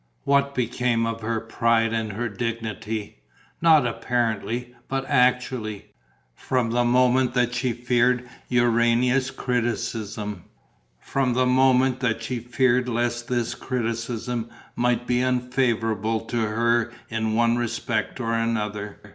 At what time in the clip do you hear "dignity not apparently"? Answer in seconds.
2.27-4.73